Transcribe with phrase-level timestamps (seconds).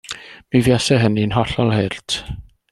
[0.55, 2.19] Mi fuasai hynna'n hollol hurt.